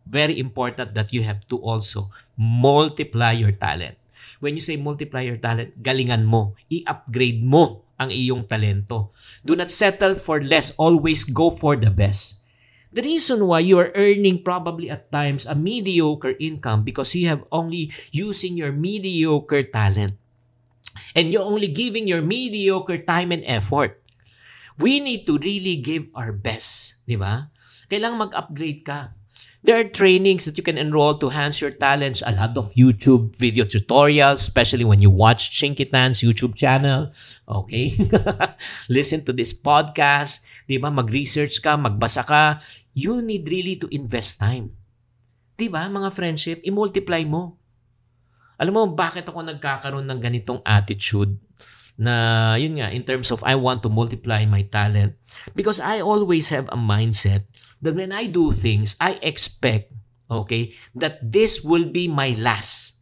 very 0.08 0.40
important 0.40 0.96
that 0.96 1.12
you 1.12 1.24
have 1.24 1.44
to 1.52 1.60
also 1.60 2.08
multiply 2.36 3.36
your 3.36 3.52
talent. 3.52 4.00
When 4.40 4.56
you 4.56 4.64
say 4.64 4.76
multiply 4.76 5.24
your 5.24 5.40
talent, 5.40 5.80
galingan 5.80 6.28
mo, 6.28 6.56
i-upgrade 6.72 7.44
mo 7.44 7.88
ang 7.96 8.12
iyong 8.12 8.44
talento. 8.48 9.16
Do 9.44 9.56
not 9.56 9.72
settle 9.72 10.16
for 10.20 10.44
less, 10.44 10.76
always 10.76 11.24
go 11.24 11.48
for 11.48 11.80
the 11.80 11.92
best. 11.92 12.43
The 12.94 13.02
reason 13.02 13.50
why 13.50 13.66
you 13.66 13.82
are 13.82 13.90
earning 13.98 14.46
probably 14.46 14.86
at 14.94 15.10
times 15.10 15.50
a 15.50 15.58
mediocre 15.58 16.38
income 16.38 16.86
because 16.86 17.18
you 17.18 17.26
have 17.26 17.42
only 17.50 17.90
using 18.14 18.54
your 18.54 18.72
mediocre 18.72 19.66
talent. 19.66 20.22
And 21.18 21.34
you're 21.34 21.46
only 21.46 21.74
giving 21.74 22.06
your 22.06 22.22
mediocre 22.22 23.02
time 23.02 23.34
and 23.34 23.42
effort. 23.50 23.98
We 24.78 25.02
need 25.02 25.26
to 25.26 25.42
really 25.42 25.78
give 25.82 26.10
our 26.14 26.34
best, 26.34 27.02
di 27.10 27.18
ba? 27.18 27.50
Kailangan 27.90 28.30
mag-upgrade 28.30 28.86
ka. 28.86 29.14
There 29.64 29.80
are 29.80 29.88
trainings 29.88 30.44
that 30.44 30.60
you 30.60 30.66
can 30.66 30.76
enroll 30.76 31.16
to 31.24 31.32
enhance 31.32 31.64
your 31.64 31.72
talents. 31.72 32.20
A 32.20 32.36
lot 32.36 32.52
of 32.60 32.76
YouTube 32.76 33.32
video 33.40 33.64
tutorials, 33.64 34.44
especially 34.44 34.84
when 34.84 35.00
you 35.00 35.08
watch 35.08 35.56
Chinkitan's 35.56 36.20
YouTube 36.20 36.52
channel. 36.52 37.08
Okay? 37.48 37.96
Listen 38.92 39.24
to 39.24 39.32
this 39.32 39.56
podcast. 39.56 40.44
Di 40.68 40.84
ba? 40.84 40.92
Mag-research 40.92 41.64
ka, 41.64 41.80
magbasa 41.80 42.28
ka. 42.28 42.60
You 42.94 43.26
need 43.26 43.50
really 43.50 43.78
to 43.82 43.90
invest 43.90 44.38
time. 44.38 44.74
Di 45.58 45.70
ba, 45.70 45.86
mga 45.90 46.10
friendship? 46.14 46.62
I-multiply 46.66 47.26
mo. 47.26 47.58
Alam 48.62 48.74
mo, 48.74 48.82
bakit 48.94 49.26
ako 49.26 49.42
nagkakaroon 49.42 50.06
ng 50.06 50.20
ganitong 50.22 50.62
attitude? 50.62 51.38
Na, 51.98 52.54
yun 52.58 52.78
nga, 52.78 52.90
in 52.94 53.06
terms 53.06 53.30
of 53.30 53.42
I 53.46 53.58
want 53.58 53.82
to 53.86 53.90
multiply 53.90 54.46
my 54.46 54.66
talent. 54.66 55.18
Because 55.58 55.82
I 55.82 56.02
always 56.02 56.50
have 56.54 56.70
a 56.70 56.78
mindset 56.78 57.50
that 57.82 57.98
when 57.98 58.14
I 58.14 58.30
do 58.30 58.54
things, 58.54 58.98
I 59.02 59.18
expect, 59.22 59.94
okay, 60.30 60.74
that 60.94 61.22
this 61.22 61.66
will 61.66 61.90
be 61.90 62.06
my 62.06 62.38
last. 62.38 62.93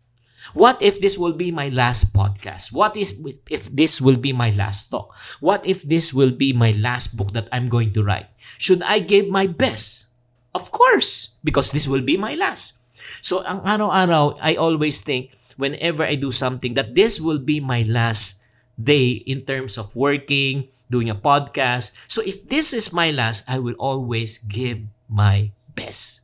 What 0.54 0.82
if 0.82 1.00
this 1.00 1.18
will 1.18 1.34
be 1.34 1.52
my 1.52 1.70
last 1.70 2.14
podcast? 2.14 2.74
What 2.74 2.98
if, 2.98 3.12
if 3.50 3.72
this 3.72 4.02
will 4.02 4.18
be 4.18 4.34
my 4.34 4.52
last 4.52 4.90
talk? 4.90 5.16
What 5.40 5.66
if 5.66 5.84
this 5.84 6.14
will 6.14 6.32
be 6.32 6.54
my 6.54 6.72
last 6.72 7.16
book 7.16 7.34
that 7.34 7.48
I'm 7.52 7.68
going 7.68 7.94
to 7.94 8.04
write? 8.04 8.28
Should 8.58 8.84
I 8.84 9.00
give 9.00 9.28
my 9.30 9.48
best? 9.48 10.08
Of 10.54 10.72
course, 10.72 11.40
because 11.44 11.72
this 11.72 11.88
will 11.88 12.04
be 12.04 12.18
my 12.18 12.36
last. 12.36 12.76
So, 13.24 13.44
ang 13.48 13.64
araw-araw, 13.64 14.38
I 14.42 14.56
always 14.56 15.02
think, 15.02 15.32
whenever 15.56 16.04
I 16.04 16.16
do 16.16 16.32
something, 16.32 16.74
that 16.76 16.96
this 16.96 17.22
will 17.22 17.40
be 17.40 17.60
my 17.60 17.84
last 17.88 18.42
day 18.82 19.22
in 19.30 19.42
terms 19.42 19.78
of 19.78 19.96
working, 19.96 20.70
doing 20.90 21.10
a 21.10 21.16
podcast. 21.16 21.94
So 22.08 22.22
if 22.26 22.48
this 22.50 22.74
is 22.74 22.94
my 22.94 23.12
last, 23.12 23.46
I 23.48 23.60
will 23.60 23.78
always 23.78 24.38
give 24.40 24.82
my 25.10 25.52
best. 25.76 26.21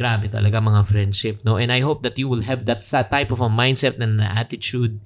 Grabe 0.00 0.32
talaga 0.32 0.64
mga 0.64 0.80
friendship, 0.88 1.44
no? 1.44 1.60
And 1.60 1.68
I 1.68 1.84
hope 1.84 2.00
that 2.08 2.16
you 2.16 2.24
will 2.24 2.40
have 2.48 2.64
that 2.64 2.80
type 2.88 3.28
of 3.28 3.44
a 3.44 3.52
mindset 3.52 4.00
and 4.00 4.16
an 4.16 4.24
attitude. 4.24 4.96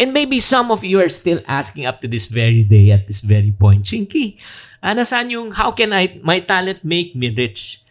And 0.00 0.16
maybe 0.16 0.40
some 0.40 0.72
of 0.72 0.80
you 0.80 1.04
are 1.04 1.12
still 1.12 1.44
asking 1.44 1.84
up 1.84 2.00
to 2.00 2.08
this 2.08 2.32
very 2.32 2.64
day, 2.64 2.88
at 2.96 3.04
this 3.04 3.20
very 3.20 3.52
point, 3.52 3.84
Chinky, 3.84 4.40
ah, 4.80 4.96
nasaan 4.96 5.28
yung 5.28 5.52
how 5.52 5.76
can 5.76 5.92
I, 5.92 6.16
my 6.24 6.40
talent 6.40 6.80
make 6.80 7.12
me 7.12 7.28
rich? 7.28 7.84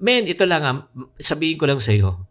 Men, 0.00 0.24
ito 0.24 0.48
lang, 0.48 0.64
ah, 0.64 0.88
sabihin 1.20 1.60
ko 1.60 1.68
lang 1.68 1.76
sa 1.76 1.92
iyo, 1.92 2.24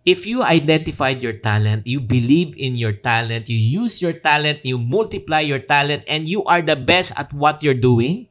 If 0.00 0.24
you 0.24 0.40
identified 0.40 1.20
your 1.20 1.36
talent, 1.44 1.84
you 1.84 2.00
believe 2.00 2.56
in 2.56 2.72
your 2.72 2.96
talent, 2.96 3.52
you 3.52 3.60
use 3.60 4.00
your 4.00 4.16
talent, 4.16 4.64
you 4.64 4.80
multiply 4.80 5.44
your 5.44 5.60
talent, 5.60 6.08
and 6.08 6.24
you 6.24 6.40
are 6.48 6.64
the 6.64 6.78
best 6.78 7.12
at 7.20 7.28
what 7.36 7.60
you're 7.60 7.76
doing, 7.76 8.29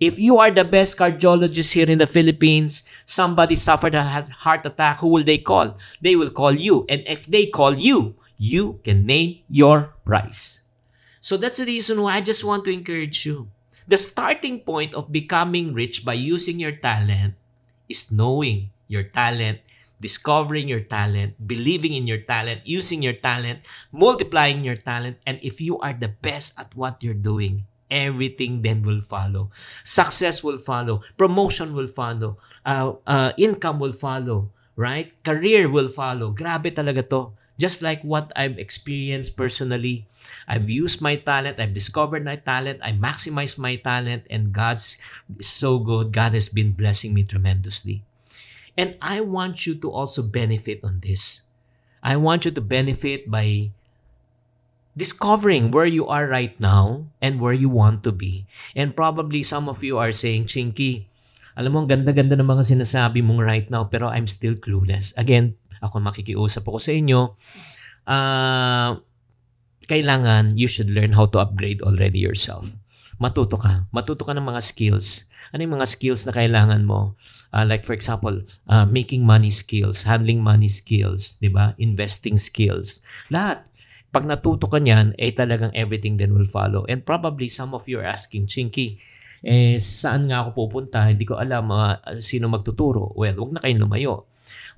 if 0.00 0.18
you 0.18 0.38
are 0.38 0.50
the 0.50 0.64
best 0.64 0.98
cardiologist 0.98 1.72
here 1.72 1.88
in 1.88 1.98
the 1.98 2.06
Philippines, 2.06 2.82
somebody 3.04 3.54
suffered 3.54 3.94
a 3.94 4.02
heart 4.02 4.66
attack, 4.66 5.00
who 5.00 5.08
will 5.08 5.24
they 5.24 5.38
call? 5.38 5.76
They 6.00 6.16
will 6.16 6.30
call 6.30 6.52
you. 6.52 6.84
And 6.88 7.02
if 7.06 7.26
they 7.26 7.46
call 7.46 7.74
you, 7.74 8.16
you 8.36 8.80
can 8.84 9.06
name 9.06 9.40
your 9.48 9.94
price. 10.04 10.62
So 11.20 11.36
that's 11.36 11.58
the 11.58 11.66
reason 11.66 12.02
why 12.02 12.16
I 12.16 12.20
just 12.20 12.44
want 12.44 12.64
to 12.66 12.72
encourage 12.72 13.24
you. 13.24 13.48
The 13.86 13.96
starting 13.96 14.60
point 14.60 14.94
of 14.94 15.12
becoming 15.12 15.74
rich 15.74 16.04
by 16.04 16.14
using 16.14 16.58
your 16.58 16.72
talent 16.72 17.34
is 17.88 18.10
knowing 18.10 18.70
your 18.88 19.04
talent 19.04 19.60
discovering 20.04 20.68
your 20.68 20.84
talent, 20.84 21.32
believing 21.40 21.96
in 21.96 22.04
your 22.04 22.20
talent, 22.20 22.60
using 22.68 23.00
your 23.00 23.16
talent, 23.16 23.64
multiplying 23.88 24.60
your 24.60 24.76
talent, 24.76 25.16
and 25.24 25.40
if 25.40 25.64
you 25.64 25.80
are 25.80 25.96
the 25.96 26.12
best 26.20 26.52
at 26.60 26.68
what 26.76 27.00
you're 27.00 27.16
doing, 27.16 27.64
everything 27.90 28.62
then 28.62 28.82
will 28.82 29.00
follow. 29.00 29.50
Success 29.82 30.42
will 30.42 30.58
follow, 30.58 31.02
promotion 31.16 31.74
will 31.74 31.86
follow, 31.86 32.38
uh, 32.64 32.92
uh, 33.06 33.32
income 33.36 33.78
will 33.78 33.92
follow, 33.92 34.50
right? 34.76 35.12
Career 35.22 35.70
will 35.70 35.88
follow. 35.88 36.32
Grabe 36.32 36.74
talaga 36.74 37.06
to. 37.10 37.32
Just 37.54 37.86
like 37.86 38.02
what 38.02 38.34
I've 38.34 38.58
experienced 38.58 39.36
personally, 39.38 40.10
I've 40.48 40.66
used 40.66 40.98
my 40.98 41.14
talent, 41.14 41.62
I've 41.62 41.72
discovered 41.72 42.24
my 42.26 42.34
talent, 42.34 42.82
I 42.82 42.90
maximize 42.90 43.54
my 43.58 43.76
talent, 43.78 44.26
and 44.26 44.50
God's 44.50 44.98
so 45.38 45.78
good. 45.78 46.10
God 46.10 46.34
has 46.34 46.48
been 46.50 46.74
blessing 46.74 47.14
me 47.14 47.22
tremendously. 47.22 48.02
And 48.76 48.98
I 49.00 49.22
want 49.22 49.66
you 49.70 49.78
to 49.78 49.90
also 49.90 50.22
benefit 50.26 50.82
on 50.82 50.98
this. 50.98 51.42
I 52.02 52.16
want 52.18 52.44
you 52.44 52.50
to 52.50 52.60
benefit 52.60 53.30
by 53.30 53.70
discovering 54.94 55.74
where 55.74 55.86
you 55.86 56.06
are 56.06 56.26
right 56.30 56.54
now 56.62 57.10
and 57.18 57.42
where 57.42 57.54
you 57.54 57.68
want 57.68 58.06
to 58.06 58.14
be. 58.14 58.46
And 58.78 58.94
probably 58.94 59.42
some 59.42 59.66
of 59.66 59.82
you 59.82 59.98
are 59.98 60.14
saying, 60.14 60.46
Chinky, 60.46 61.10
alam 61.54 61.74
mo, 61.74 61.82
ang 61.82 61.90
ganda-ganda 61.90 62.34
ng 62.34 62.46
mga 62.46 62.66
sinasabi 62.66 63.22
mong 63.22 63.42
right 63.42 63.68
now, 63.70 63.86
pero 63.86 64.10
I'm 64.10 64.26
still 64.26 64.58
clueless. 64.58 65.14
Again, 65.14 65.54
ako 65.82 66.02
makikiusap 66.02 66.66
ako 66.66 66.78
sa 66.82 66.92
inyo. 66.94 67.20
Uh, 68.06 68.98
kailangan 69.84 70.56
you 70.56 70.66
should 70.66 70.88
learn 70.90 71.12
how 71.12 71.28
to 71.28 71.38
upgrade 71.38 71.84
already 71.84 72.18
yourself. 72.18 72.74
Matuto 73.22 73.54
ka. 73.60 73.86
Matuto 73.94 74.26
ka 74.26 74.34
ng 74.34 74.42
mga 74.42 74.60
skills. 74.64 75.30
Ano 75.54 75.62
yung 75.62 75.78
mga 75.78 75.86
skills 75.86 76.26
na 76.26 76.34
kailangan 76.34 76.82
mo? 76.82 77.14
Uh, 77.54 77.62
like 77.62 77.86
for 77.86 77.94
example, 77.94 78.34
uh, 78.66 78.86
making 78.88 79.22
money 79.22 79.54
skills, 79.54 80.02
handling 80.02 80.42
money 80.42 80.66
skills, 80.66 81.38
di 81.38 81.46
ba? 81.46 81.78
Investing 81.78 82.34
skills. 82.34 82.98
Lahat. 83.30 83.62
Pag 84.14 84.30
natuto 84.30 84.70
ka 84.70 84.78
niyan, 84.78 85.18
eh 85.18 85.34
talagang 85.34 85.74
everything 85.74 86.14
then 86.14 86.30
will 86.30 86.46
follow. 86.46 86.86
And 86.86 87.02
probably 87.02 87.50
some 87.50 87.74
of 87.74 87.90
you 87.90 87.98
are 87.98 88.06
asking, 88.06 88.46
Chinky, 88.46 88.94
eh 89.42 89.74
saan 89.82 90.30
nga 90.30 90.46
ako 90.46 90.54
pupunta? 90.54 91.10
Hindi 91.10 91.26
ko 91.26 91.42
alam 91.42 91.66
uh, 91.74 91.98
sino 92.22 92.46
magtuturo. 92.46 93.10
Well, 93.18 93.34
wag 93.42 93.58
na 93.58 93.60
kayong 93.60 93.82
lumayo 93.82 94.30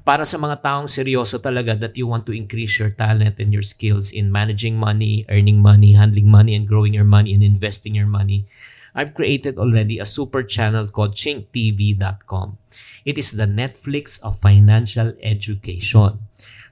para 0.07 0.23
sa 0.23 0.38
mga 0.38 0.62
taong 0.62 0.87
seryoso 0.87 1.43
talaga 1.43 1.75
that 1.75 1.99
you 1.99 2.07
want 2.07 2.23
to 2.23 2.31
increase 2.31 2.78
your 2.78 2.95
talent 2.95 3.43
and 3.43 3.50
your 3.50 3.66
skills 3.66 4.14
in 4.14 4.31
managing 4.31 4.78
money, 4.78 5.26
earning 5.26 5.59
money, 5.59 5.99
handling 5.99 6.31
money, 6.31 6.55
and 6.55 6.71
growing 6.71 6.95
your 6.95 7.09
money 7.09 7.35
and 7.35 7.43
investing 7.43 7.99
your 7.99 8.07
money, 8.07 8.47
I've 8.95 9.19
created 9.19 9.59
already 9.59 9.99
a 9.99 10.07
super 10.07 10.47
channel 10.47 10.87
called 10.87 11.19
chinktv.com. 11.19 12.49
It 13.04 13.18
is 13.18 13.33
the 13.33 13.47
Netflix 13.47 14.21
of 14.23 14.38
financial 14.38 15.14
education. 15.23 16.26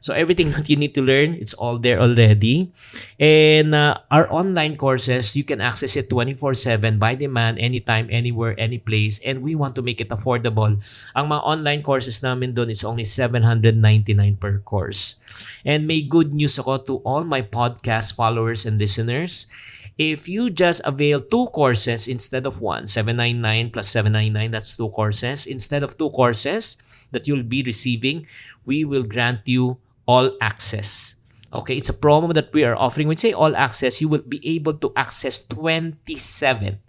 So 0.05 0.13
everything 0.13 0.53
that 0.57 0.69
you 0.69 0.77
need 0.77 0.93
to 0.95 1.03
learn, 1.03 1.41
it's 1.41 1.57
all 1.57 1.81
there 1.81 1.97
already. 1.97 2.69
And 3.17 3.73
uh, 3.73 4.05
our 4.13 4.29
online 4.29 4.77
courses, 4.77 5.33
you 5.33 5.49
can 5.49 5.65
access 5.65 5.97
it 5.97 6.13
24/7 6.13 7.01
by 7.01 7.17
demand, 7.17 7.57
anytime, 7.57 8.13
anywhere, 8.13 8.53
any 8.61 8.77
place. 8.77 9.17
And 9.25 9.41
we 9.41 9.57
want 9.57 9.73
to 9.81 9.83
make 9.83 10.05
it 10.05 10.13
affordable. 10.13 10.77
Ang 11.17 11.27
mga 11.33 11.43
online 11.49 11.81
courses 11.81 12.21
namin 12.21 12.53
doon 12.53 12.69
is 12.69 12.85
only 12.85 13.09
799 13.09 14.37
per 14.37 14.61
course. 14.61 15.25
And 15.65 15.89
may 15.89 16.05
good 16.05 16.37
news 16.37 16.61
ako 16.61 16.85
to 16.85 16.95
all 17.09 17.25
my 17.25 17.41
podcast 17.41 18.13
followers 18.13 18.69
and 18.69 18.77
listeners. 18.77 19.49
If 19.95 20.27
you 20.27 20.51
just 20.51 20.83
avail 20.83 21.23
two 21.23 21.47
courses 21.55 22.11
instead 22.11 22.51
of 22.51 22.59
one, 22.59 22.91
799 22.91 23.71
plus 23.71 23.89
799, 23.95 24.51
that's 24.51 24.75
two 24.75 24.91
courses. 24.91 25.47
Instead 25.47 25.87
of 25.87 25.94
two 25.95 26.11
courses 26.11 26.77
that 27.13 27.27
you'll 27.27 27.47
be 27.47 27.63
receiving, 27.63 28.27
we 28.67 28.85
will 28.85 29.05
grant 29.05 29.47
you 29.47 29.79
all 30.07 30.37
access. 30.41 31.15
Okay, 31.55 31.79
it's 31.79 31.89
a 31.89 31.95
promo 31.95 32.35
that 32.35 32.53
we 32.53 32.65
are 32.67 32.75
offering. 32.75 33.07
When 33.07 33.15
you 33.15 33.31
say 33.31 33.33
all 33.33 33.55
access, 33.55 34.03
you 34.03 34.09
will 34.09 34.27
be 34.27 34.43
able 34.43 34.75
to 34.83 34.91
access 34.97 35.41
27 35.41 36.83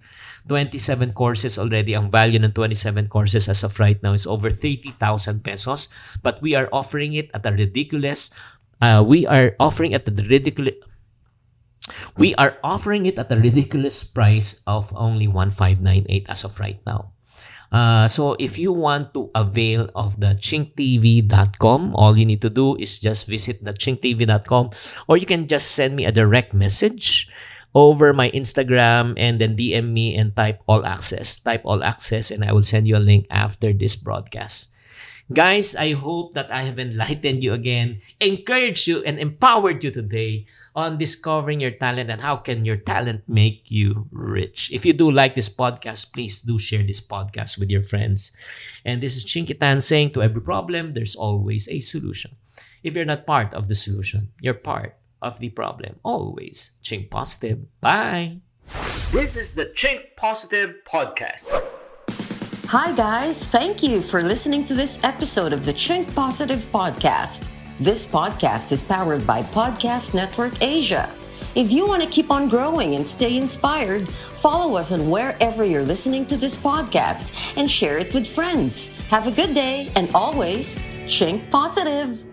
27 0.47 1.13
courses 1.13 1.57
already. 1.57 1.97
Ang 1.97 2.13
value 2.13 2.37
ng 2.37 2.53
27 2.53 3.09
courses 3.09 3.49
as 3.49 3.65
of 3.65 3.77
right 3.81 3.97
now 4.05 4.13
is 4.13 4.29
over 4.29 4.49
30,000 4.49 4.93
pesos. 5.41 5.89
But 6.21 6.41
we 6.41 6.53
are 6.53 6.69
offering 6.69 7.13
it 7.13 7.33
at 7.33 7.45
a 7.45 7.51
ridiculous, 7.51 8.29
uh, 8.81 9.03
we 9.05 9.25
are 9.25 9.57
offering 9.59 9.93
at 9.93 10.05
the 10.05 10.13
ridiculous, 10.13 10.77
we 12.17 12.33
are 12.37 12.57
offering 12.63 13.05
it 13.05 13.17
at 13.17 13.31
a 13.33 13.37
ridiculous 13.37 14.05
price 14.05 14.61
of 14.65 14.93
only 14.95 15.27
1598 15.27 16.29
as 16.29 16.45
of 16.45 16.59
right 16.61 16.79
now. 16.85 17.14
Uh, 17.71 18.07
so 18.07 18.35
if 18.39 18.57
you 18.59 18.71
want 18.71 19.13
to 19.13 19.29
avail 19.35 19.87
of 19.95 20.19
the 20.19 20.37
chinktv.com, 20.37 21.95
all 21.95 22.17
you 22.17 22.25
need 22.25 22.41
to 22.41 22.49
do 22.49 22.75
is 22.77 22.99
just 22.99 23.27
visit 23.27 23.63
the 23.63 23.73
chinktv.com 23.73 24.69
or 25.07 25.17
you 25.17 25.25
can 25.25 25.47
just 25.47 25.71
send 25.71 25.95
me 25.95 26.05
a 26.05 26.11
direct 26.11 26.53
message 26.53 27.27
over 27.75 28.13
my 28.13 28.31
Instagram 28.31 29.13
and 29.17 29.39
then 29.39 29.57
DM 29.57 29.91
me 29.91 30.15
and 30.15 30.35
type 30.35 30.63
all 30.67 30.85
access. 30.85 31.39
Type 31.39 31.61
all 31.65 31.83
access 31.83 32.31
and 32.31 32.43
I 32.43 32.53
will 32.53 32.63
send 32.63 32.87
you 32.87 32.95
a 32.95 33.03
link 33.03 33.27
after 33.29 33.73
this 33.73 33.95
broadcast. 33.95 34.71
Guys, 35.33 35.75
I 35.75 35.93
hope 35.93 36.35
that 36.35 36.53
I 36.53 36.69
have 36.69 36.77
enlightened 36.77 37.43
you 37.43 37.53
again, 37.53 38.01
encouraged 38.21 38.85
you, 38.85 39.01
and 39.01 39.17
empowered 39.17 39.83
you 39.83 39.89
today 39.89 40.45
on 40.75 40.99
discovering 40.99 41.59
your 41.59 41.71
talent 41.71 42.11
and 42.11 42.21
how 42.21 42.35
can 42.35 42.63
your 42.63 42.77
talent 42.77 43.23
make 43.27 43.65
you 43.71 44.05
rich. 44.11 44.69
If 44.71 44.85
you 44.85 44.93
do 44.93 45.09
like 45.09 45.33
this 45.33 45.49
podcast, 45.49 46.13
please 46.13 46.41
do 46.41 46.59
share 46.59 46.83
this 46.83 47.01
podcast 47.01 47.57
with 47.57 47.71
your 47.71 47.81
friends. 47.81 48.33
And 48.85 49.01
this 49.01 49.17
is 49.17 49.25
Chinkitan 49.25 49.81
saying 49.81 50.11
to 50.11 50.21
every 50.21 50.43
problem, 50.43 50.91
there's 50.91 51.15
always 51.15 51.67
a 51.69 51.79
solution. 51.79 52.37
If 52.83 52.95
you're 52.95 53.09
not 53.09 53.25
part 53.25 53.51
of 53.55 53.67
the 53.67 53.73
solution, 53.73 54.29
you're 54.41 54.53
part 54.53 54.95
of 55.23 55.39
the 55.39 55.49
problem. 55.49 55.97
Always. 56.03 56.73
Chink 56.83 57.09
positive. 57.09 57.65
Bye. 57.81 58.41
This 59.11 59.37
is 59.37 59.53
the 59.53 59.73
Chink 59.73 60.13
Positive 60.17 60.75
Podcast. 60.85 61.49
Hi, 62.69 62.95
guys. 62.95 63.45
Thank 63.45 63.83
you 63.83 64.01
for 64.01 64.23
listening 64.23 64.65
to 64.65 64.73
this 64.73 64.97
episode 65.03 65.53
of 65.53 65.65
the 65.65 65.73
Chink 65.73 66.13
Positive 66.15 66.65
Podcast. 66.73 67.47
This 67.79 68.07
podcast 68.07 68.71
is 68.71 68.81
powered 68.81 69.25
by 69.27 69.43
Podcast 69.43 70.15
Network 70.15 70.59
Asia. 70.63 71.07
If 71.53 71.71
you 71.71 71.85
want 71.85 72.01
to 72.01 72.09
keep 72.09 72.31
on 72.31 72.49
growing 72.49 72.95
and 72.95 73.05
stay 73.05 73.37
inspired, 73.37 74.09
follow 74.39 74.77
us 74.77 74.91
on 74.91 75.11
wherever 75.11 75.63
you're 75.63 75.85
listening 75.85 76.25
to 76.25 76.37
this 76.37 76.57
podcast 76.57 77.31
and 77.55 77.69
share 77.69 77.99
it 77.99 78.15
with 78.15 78.25
friends. 78.25 78.89
Have 79.09 79.27
a 79.27 79.31
good 79.31 79.53
day 79.53 79.91
and 79.95 80.09
always 80.15 80.79
Chink 81.05 81.51
Positive. 81.51 82.23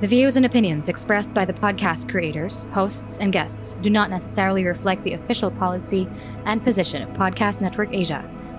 The 0.00 0.06
views 0.06 0.38
and 0.38 0.46
opinions 0.46 0.88
expressed 0.88 1.34
by 1.34 1.44
the 1.44 1.52
podcast 1.52 2.10
creators, 2.10 2.66
hosts, 2.72 3.18
and 3.18 3.30
guests 3.30 3.76
do 3.82 3.90
not 3.90 4.08
necessarily 4.08 4.64
reflect 4.64 5.02
the 5.02 5.12
official 5.12 5.50
policy 5.50 6.08
and 6.46 6.64
position 6.64 7.02
of 7.02 7.10
Podcast 7.10 7.60
Network 7.60 7.92
Asia 7.92 8.26